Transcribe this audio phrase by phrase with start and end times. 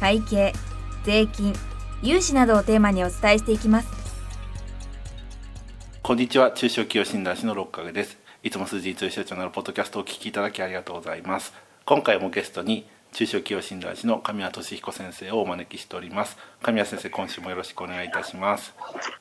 [0.00, 0.52] 会計
[1.04, 1.54] 税金
[2.02, 3.88] 融資などをテーマにお伝えしていきます。
[6.02, 6.50] こんにちは。
[6.50, 8.18] 中小企業診断士の六角です。
[8.42, 11.54] いつも数字に強い社長なるポッドキャストをお聞きいただきありがとうございます。
[11.86, 16.36] 今回もゲストに中小企業診断士の神谷俊彦先生をお招きしております。
[16.60, 18.74] 神谷先生今週もよろしくお願いいたします。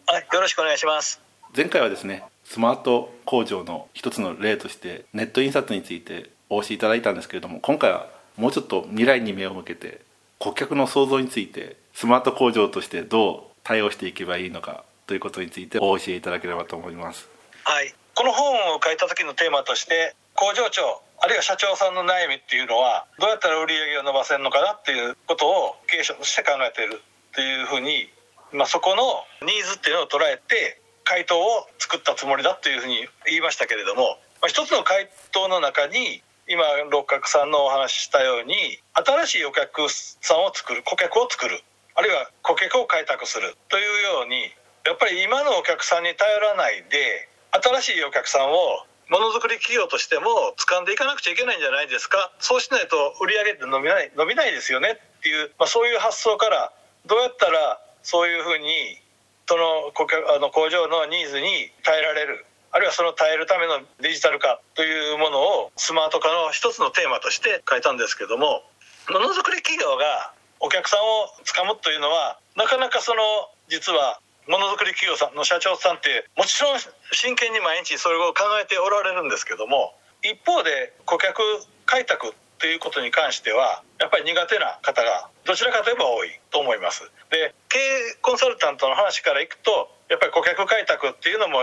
[0.07, 1.21] はいよろしくお願いします。
[1.55, 10.01] 前回はですねスマート工場の一つの例としてネット印刷についてお教えいただいたんですけれども今回はもうちょっと未来に目を向けて
[10.43, 17.29] 顧客の想像についてスマート工場としてどう対応していけばいいのかということについてお教えいただければと思います。
[17.63, 17.93] はい。
[18.13, 28.09] この本を書いた時のテーマとして工場長あるいは社長さんの悩みっていうのはどうやったら売り上げを伸ばせるのかなっていうことを経営者として考えているっていうふうに、
[28.51, 38.55] まあ、そこのニーズっていうのを捉えて回答を作ったつもりだというふうに言いましたけれども、まあ、一つの回答の中に今六角さんのお話ししたように
[38.93, 41.63] 新しいお客さんを作る顧客を作る。
[41.95, 43.55] あるいは顧客を開拓する。
[43.69, 44.51] というように
[44.85, 52.31] やっぱり今のお客さんに頼らないで新しいお客さんをものづくり企業としても掴んでいかなくちゃいけないんじゃないですか。
[52.39, 54.99] そうしないと売り上げって伸びない伸びないですよね。
[55.19, 56.73] っていう、まあ、そういう発想から
[57.05, 58.99] どうやったらそういうふうに
[59.47, 62.45] その顧客あの工場のニーズに耐えられる。
[62.73, 68.65] あるいはその耐えるためのデジタル化というものをスマート化の一つのテーマとして書いたんですけども
[69.13, 73.21] ものづくり企業がお客さんをつかむというのはなかなかその
[73.69, 74.17] 実は
[74.49, 76.79] ものづくり企業さんの社長さんってもちろん
[77.13, 79.93] 真剣に毎日それを考えておられるんですけども
[80.25, 81.43] 一方で顧客
[81.85, 87.03] 開拓ということに関してはやっぱり苦手な方がどちらかといえば多いと思います。
[87.29, 91.59] で経営コンサルタントの話からいくとやっぱり顧客開拓っていうのも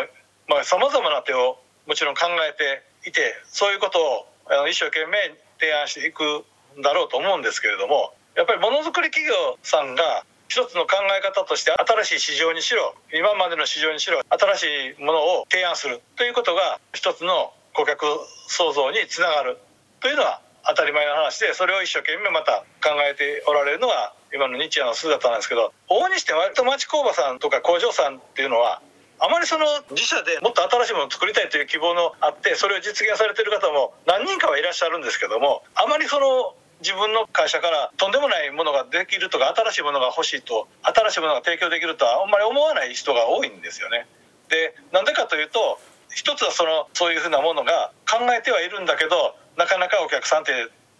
[0.64, 5.16] さまざ、まな手をもちろん考えていてそういうことを一生懸命
[5.60, 6.44] 提案していく
[6.78, 18.06] んだろうと思うんですけれどもやっぱりものづくり企業さんが一つの考え方として新しい市場にしろ今までの市場にしろ新しいものを提案するということが一つの顧客
[18.48, 19.58] 創造につながる
[20.00, 28.82] というのは当たり前の話でそれを一生懸命また考えておられるのが今の日夜の姿なんですけど往々にして割と町工場さんとか工場さんっていうのは
[29.20, 44.06] あまりその自社でもっと新しいものを作りたいという希望のあってそれを実現されてる方も何人かはいらっしゃるんですけどもあまりその自分の会社からとんでもないものができるとか新しいものが欲しいと新しいものが提供できるとはあんまり思わない人が多いんですよね。
[44.48, 50.52] でなんでかというと一つはそのそういうふうなものが考えてはいるんだけどなかなかお客さんって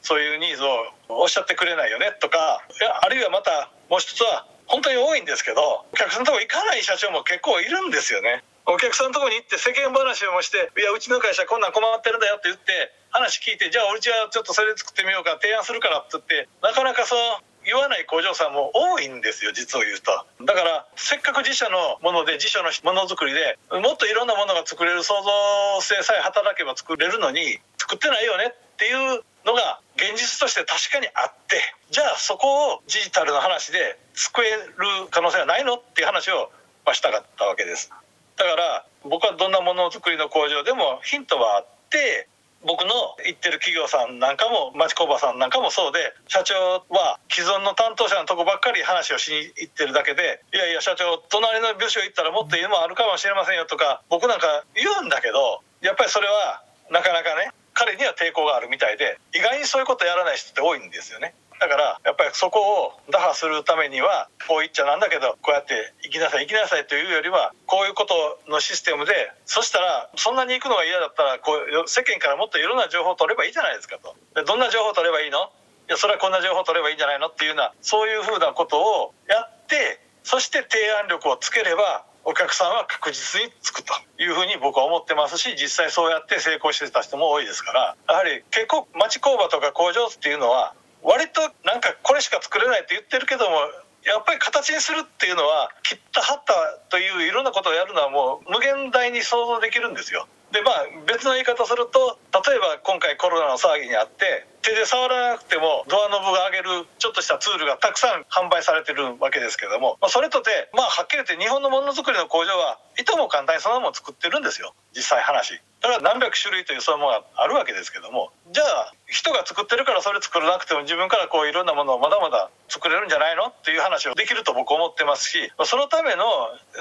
[0.03, 0.69] そういうニーズを
[1.09, 8.45] おっしゃってくれないよねとかいやあるいはまたもう一つは本当に多いんですけどお客さんのとこ行かない社長も結構いるんですよね。
[8.67, 36.51] お客さんのとこに行って世間話をもして「いやうちの会社こんなん困ってるんだよ」って言って話聞いて「じゃあうちはちょっとそれ作ってみようか提案するから」って言ってなかなかそう言わない工場さんも多いんですよ実を言うとだからせっかく自社のもので自社のものづくりでもっといろんなものが作れる創造性さえ働けば作れるのに作ってないよねっていうのが現実として確かにあってじゃあそこをデジタルの話で救える可能性はないのっていう話を
[36.93, 37.91] したかったわけです。
[38.37, 42.29] だから僕はどんなものづくりの工場でもヒントはあって
[42.65, 61.33] 僕の行ってる企業さんなんかも町工場さんなんかもそうで社長は既存の担当者のとこばっかり話をしに行ってるだけでいやいや社長隣の部署行ったらもっといいのもあるかもしれませんよとか僕なんか言うんだけどやっぱりそれはなかなかね彼には抵抗があるみたいで意外にそういうことやらない人って多いんですよね。
[61.59, 69.13] だからやっぱりそこを打破するためにはこう言っちゃなんだけどこうやって行きなさい行きなさいというよりはこういうことのシステムで
[69.45, 74.17] そしたらそんなに行くのが嫌だったらこう世間からもっといろんな情報を取ればいいじゃないですかと。
[74.35, 75.53] でどんな情報を取ればいいの？
[75.89, 77.29] いやそれはこんな情報を取ればいいんじゃないの？
[77.29, 93.57] っていうようなそういうふうなことをやってそして提案力をつければお客さんは確実につくというふうに僕は思ってますし実際そうやって成功してた人も多いですからやはり結構町工場とか工場っていうのは割となんかこれしか作れないって言ってるけども
[94.05, 96.55] やっぱり形にするっていうのは切った貼った
[96.89, 100.27] といういろんなことをやるのはもう無限大に想像できるんですよ。
[100.53, 115.61] でまあ別の言い方すると例えば今回コロナの騒ぎにあって手で触らなくてもドアノブが上げるちょっとしたツールがたくさん販売されてるわけですけども、まあ、それとてまあはっきり言って日本のものづくりの工場はいとも簡単にそんなもの作ってるんですよ実際話。
[115.81, 126.25] だから何百種類というそういうものがあるわけですけどもじゃあ人が作ってるからそれ作らなくても自分からこういろんなものをまだまだ作れるんじゃないのっていう話をできると僕思ってますしそのための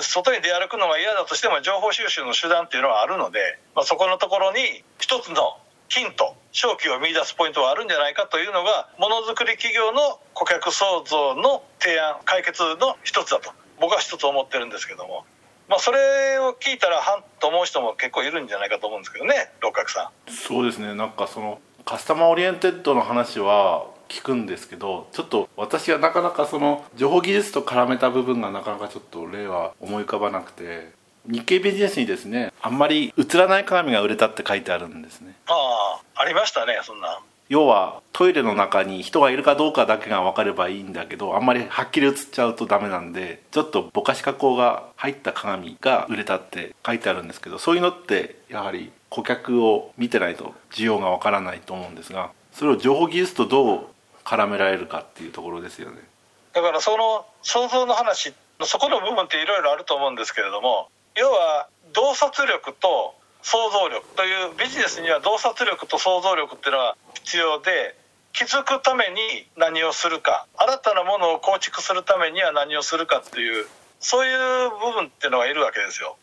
[0.01, 3.39] 外に出歩くのが嫌だとしても情報収集の手段っていうのはあるので、
[3.73, 5.55] まあ、そこのところに一つの
[5.87, 13.51] ヒント正気を見出すポイントはあるんじゃないかというのがものづくり企業の顧客創造の提案解決の一つだと。
[13.80, 15.25] 僕は一つ思ってるんですけども。
[15.69, 20.31] まあ、それを聞いたらはんと思う人も結構いるんじゃないかと思うんですけどね六角さん。
[20.31, 20.96] そうですね。
[20.96, 30.98] なんかそのカスタマーオリエンテッドの話は聞くんですけどちょっと私はなかなかその情報技術と絡めた部分がなかなかちょっと例は思い浮かばなくて。
[31.29, 35.35] 日経ビジネスにですねあんまり映らない鏡が売れたって書いてあるんですね。
[35.47, 53.85] ああありましたねそんな要はトイレの中に人がいるかどうかだけが分かればいいんだけどあんまりはっきり映っちゃうとダメなんでちょっとぼかし加工が入った鏡が売れたって書いてあるんですけどそういうのってやはり顧客を見てないと需要が分からないと思うんですがそれを情報技術とどう
[54.23, 55.97] 絡められるかっていうところですよね。
[56.53, 58.33] だからその想像の話
[58.63, 60.89] そこの部分っていろいろあると思うんですけれども
[61.19, 67.95] 要は洞察力と想像力というビジネスには洞察力と想像力っていうのは必要で
[68.31, 73.68] 気づくために何をするか新たなものを構築するためには何をするかっていう
[74.00, 76.16] そういう部分っていうのがいるわけですよ。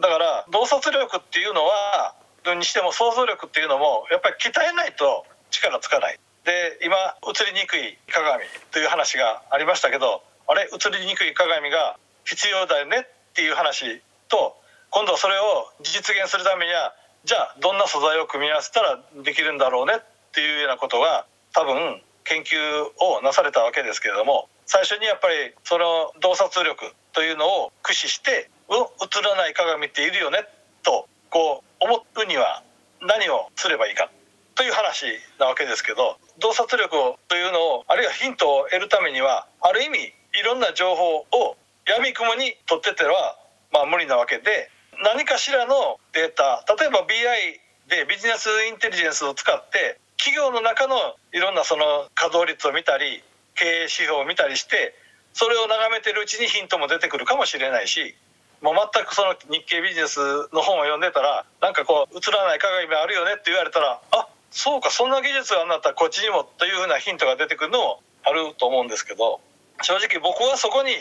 [0.00, 2.14] だから洞察力っていうのは
[2.58, 6.18] にしても想像力っていうのもやっぱり鍛えないと力つかない。
[6.44, 8.42] で今映りにくい鏡
[8.72, 14.56] という話がありましたけどあれ映りにくい鏡が必要だよねっていう話と
[14.90, 16.94] 今度それを実現するためには
[17.24, 22.56] じゃあどんな素材を組み合わせたらできるんだろうねっていうようなことが多分研究
[22.98, 30.46] をなされたわけですけれども最初にやっぱりその洞察力というのを駆使して「う映らない鏡っているよね」
[30.82, 32.62] とこう思うには
[33.00, 34.10] 何をすればいいか
[34.54, 35.06] という話
[35.38, 41.56] なわけですけど洞察力というのをあるいはヒントを得るためにはある意味いろんな情報を
[41.86, 43.39] やみくもに取ってては
[43.72, 44.70] まあ無理なわけで
[45.02, 53.22] 何かしらのデータ例えば BI でビジネスインテリジェンスを使って企業の中のいろんなその稼働率を見たり
[53.54, 54.94] 経営指標を見たりして
[55.32, 58.14] それを眺めてるうちにヒントも出てくるかもしれないし
[58.60, 60.20] もう全くその日経ビジネス
[60.52, 69.40] の本を読んでたらなんかこう映らない鏡あるよねって言われたらあそうかそんな技術があんなったらこっちにもというふうなヒントが出てくるのもあると思うんですけど
[69.80, 70.92] 正直僕はそこに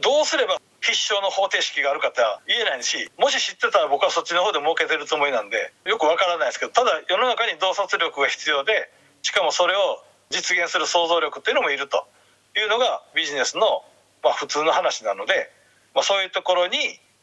[0.00, 8.90] どうすれば必勝の方程式があるかって言えないしもし知ってたら僕はそっちの方で儲けてるつもりなんでよくわからないですけどただ世の中に洞察力が必要で
[9.22, 12.04] しかもそれを実現する想像力っていうのもいると。
[12.56, 13.84] いうのがビジネスの
[14.22, 15.50] まあ普通の話なので、
[15.94, 16.76] まあ、そういうところに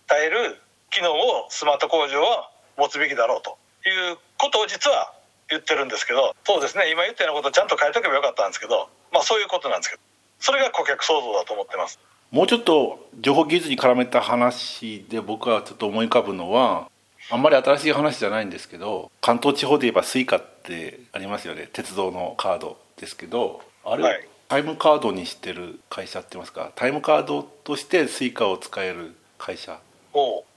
[0.08, 0.58] 耐える
[0.90, 3.58] 機能をスマート工場は持つべきだろうと。
[3.86, 5.14] いうことを実は
[5.50, 6.92] 言ってるんですけどそうですね。
[6.92, 10.02] 今言ったようなことをちゃんと変えとけばよかったんですけどまあそういうことなんですけど。
[10.40, 12.00] それが顧客創造だと思ってます。
[12.32, 16.88] もうちょっと情報技術に絡めた話で僕はちょっと思い浮かぶのは
[17.32, 21.70] あんまり新しい話じゃないんですけど関東地方で言えば Suica ってありますよね。
[21.74, 26.72] 鉄道のカードですけどあれ、はい、タイムカードにしてる会社って言いますか？
[26.76, 29.80] タイムカードとして Suica を使える会社が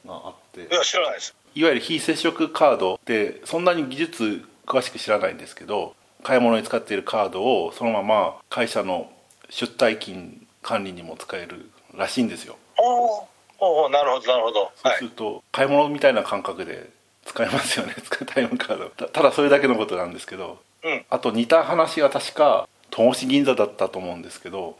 [0.07, 0.61] あって。
[0.61, 1.35] いや知らないです。
[1.55, 9.11] いわゆる非接触カードってそんなに技術詳しく知らないんですけど買い物に使っているカードをそのまま会社の
[9.51, 12.57] 出退勤管理にも使えるらしいんですよ。
[12.79, 13.29] お
[13.59, 14.73] おなるほどなるほど。
[14.83, 16.91] そうすると、買い物みたいな感覚で
[17.25, 17.95] 使えますよね。
[18.27, 24.77] タイムカードただそれだけのことなんですけど、うん、あと似た話が確か戸越銀座だったと思うんですけど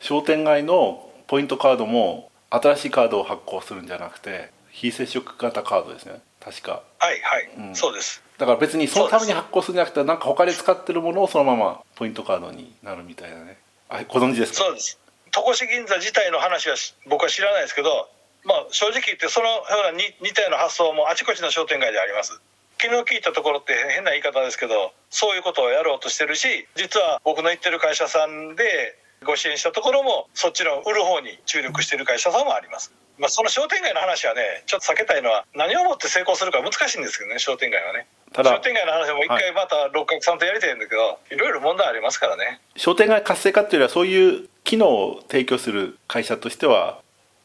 [0.00, 6.20] 商店街のポイントカードも新しいカードを発行するんじゃなくて非接触型カードですね。
[6.40, 6.82] 確か。
[6.98, 8.22] はいはい、うん、そうです。
[8.38, 13.58] だから別にそのために発行するんじゃなくてなんか他で使ってるものをそのままポイントカードになるみたいなね。
[13.88, 14.64] あご存知ですか？
[14.64, 14.98] そうです
[15.36, 18.08] 戸越銀座自体の話は僕は知らないですけど、
[18.44, 19.62] まあ、正直言ってそのよ
[19.92, 22.40] うな似たような発想もあちこちの商店街であります。
[22.80, 32.92] 昨日聞いたところって変な言い方ですけどそういうことをやろうとしてるし実は僕の行ってる会社さんでご支援したところもそっちの売る方に注力してる会社さんもあります。
[33.18, 38.06] まあ、その商店街の話はねちょっと避けたいのは何をもって成功するか難しいんですけどね商店街はね。
[38.32, 42.60] ただ商店街の話も一回また六角さんとやりたいんだけど、はい、いろいろ問題ありますからね。
[42.76, 47.00] 商店街活性化っていうよりはそういう機能を提供する会社としては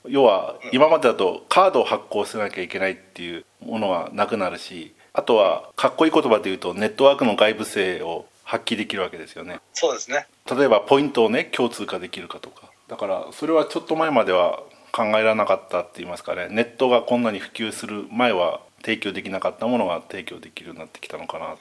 [0.07, 9.59] 要は今までだとカードを発行しなきゃいけないっていうものはなくなるしあとはかっこいい言葉で言うとネットワークの外部性を発揮できるわけですよね。
[9.73, 10.27] そうですね。
[10.49, 12.69] 例えばポイントをね共通化できるかとか。
[12.89, 16.47] だからそれはちょっと前までは考えられなかったって言いますかね。
[16.49, 21.55] ネットがこんなに普及する前は提供できなかったものが提供できるようになってきたのかな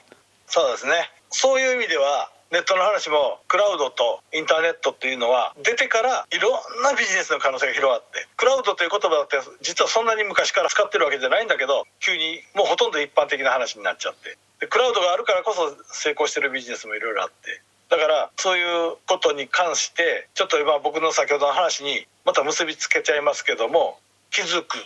[0.46, 0.92] そうですね。
[1.28, 14.36] そういう意味ではネットの話もクラウドとインターネットっていうのは出てからいろんなビジネスの可能性が広がってクラウドという言葉だって実はそんなに昔から使ってるわけじゃないんだけど急にもうほとんど一般的な話になっちゃって。
[14.58, 17.62] でクラウドがあるからこそ成功してるビジネスもいろいろあって。
[17.88, 23.98] だからそういうことに関してちょっと今僕の先ほどの話にまた結びつけちゃいますけども
[24.30, 24.76] 気づく。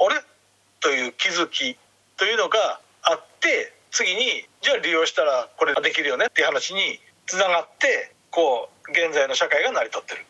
[0.00, 0.20] あれ？
[0.80, 1.76] という気づき
[2.16, 6.98] というのがあって次にじゃあ利用したらこれができるよねっていう話に
[7.30, 10.26] つながってこう現在の社会が成り立ってる。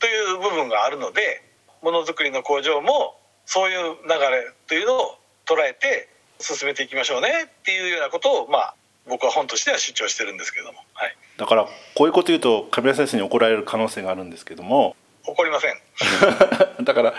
[0.00, 1.42] という部分があるので
[1.82, 6.08] ものづくりの工場もそういう流れというのを捉えて
[6.40, 7.28] 進めていきましょうね。
[7.46, 8.74] っていうようなことをまあ
[9.06, 14.96] 僕は本としては主張してるんですけども、はい、だからこういうこと言うと神谷先生に怒られる可能性があるんですけども。
[15.26, 15.74] 怒りません。
[16.84, 17.14] だから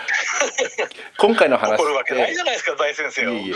[1.18, 3.54] 今回の話怒るわけないじゃないですか大先生いい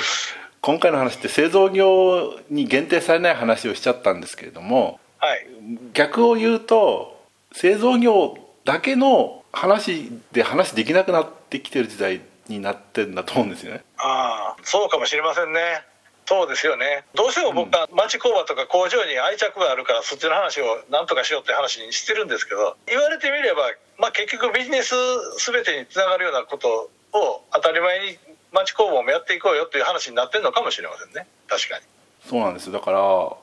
[0.60, 5.46] 今回の話って製造業に限定されない話をしちゃったんですけれどもはい、
[5.94, 7.18] 逆を言うと
[7.52, 13.82] 製造業だけの話で話できなくなってきてる時代になってんだと思うんですよね。
[13.96, 15.82] ああそうかもしれませんね。
[16.26, 17.04] そうですよね。
[17.14, 24.94] どうしても僕は町工場とか工場に愛着があるからそっちの話を何とかしようって話にしてるんですけど言われてみれば、まあ、結局ビジネス
[25.40, 28.18] 全てにつながるようなことを当たり前に
[28.52, 31.26] 町工房もやっていこうよっていう話になってるのかもしれませんね。
[31.48, 31.93] 確かに。
[32.28, 32.98] そうなんですだから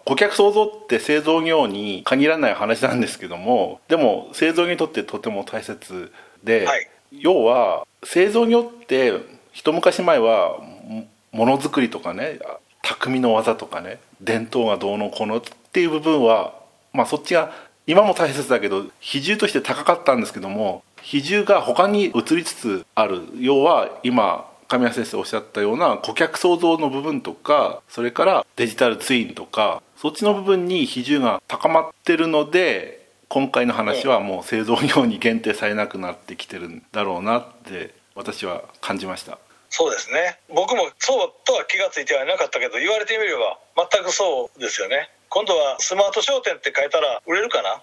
[0.06, 6.12] 顧客創造って製造業に限らない話なんですけどもでも製造業にとってとても大切
[6.44, 9.14] で、はい、要は製造業って
[9.52, 10.58] 一昔前は
[11.32, 12.40] ものづくりとかね
[12.82, 16.54] 匠の技とかね伝統がどうのこうのっていう部分は
[16.94, 17.52] まあそっちが
[17.86, 23.22] 今も大切だけど比重として高かったんですけども比重が他に移りつつある。
[23.40, 39.40] 要は今神谷先生おっしゃったような顧客創造の部分とかそれからデジタルツインとかそっちの部分に比重が高まってるので今回の話はもう製造業に限定されなくなってきてるんだろうなって私は感じました。
[39.70, 40.40] そうですね。
[40.48, 43.58] 僕もそうとは気が付いてはいなかったけど言われてみれば
[43.92, 45.10] 全くそうですよね。
[45.28, 47.82] 今度はスマート商店って書いたら売れるかな？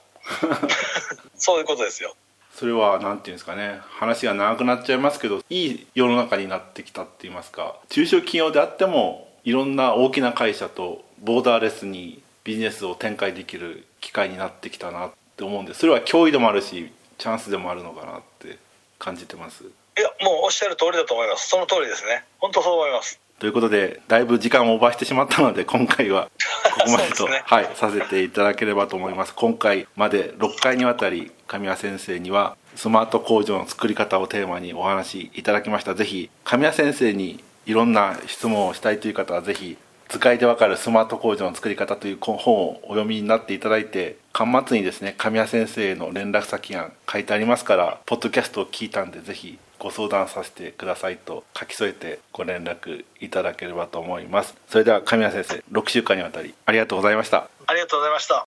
[1.36, 2.14] そういうことですよ
[2.58, 18.58] それは何て言うんですかね話が長くなっちゃいますけどいい世の中になってきたって言いますか中小企業であってもいろんな大きな会社とボーダーレスにビジネスを展開できる機会になってきたなって思うんでそれは脅威でもあるしチャンスでもあるのかなって
[18.98, 19.62] 感じてます。
[19.62, 26.28] いやもうおっしゃる通りだと思いますその通りですね本当そう思いますということでだいぶ時間をオーバーしてしまったので今回は
[26.78, 27.28] ここまでと。
[27.28, 29.34] ね、はい、させていただければと思います。
[29.34, 35.94] 今回まで6回にわたり神谷先生にはスマート工場の作り方をテーマにお話いただきました。
[35.94, 39.76] ぜひ神谷先生にいろんな質問をしたいという方はぜひ
[40.08, 54.56] 使いでわかるスマート工場の作り方という本をお読みになっていただいて端末にですね神谷先生の連絡先が書いてありますからポッドキャストを聞いたんでぜひご相談させてくださいと書き添えてご連絡いただければと思います。
[54.66, 57.48] それでは神谷先生6週間にわたりありがとうございました。
[57.66, 58.44] ありがとうございました。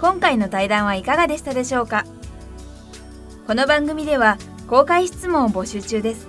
[0.00, 2.04] 今回の対談はいかがでしたでしょうか？
[3.46, 4.38] この番組では
[4.68, 6.28] 公開質問を募集中です